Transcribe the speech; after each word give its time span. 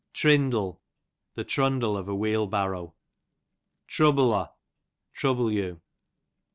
Trindle, 0.15 0.81
the 1.35 1.43
trundle 1.43 1.95
of 1.95 2.07
a 2.07 2.15
wheel 2.15 2.47
barrow. 2.47 2.85
A. 2.85 2.87
S. 2.89 2.93
Trouble'o, 3.97 4.49
trouble 5.13 5.51
you. 5.51 5.79